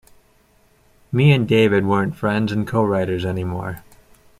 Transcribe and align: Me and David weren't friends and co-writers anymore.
Me 1.11 1.31
and 1.31 1.47
David 1.47 1.85
weren't 1.85 2.15
friends 2.15 2.51
and 2.51 2.67
co-writers 2.67 3.23
anymore. 3.23 3.83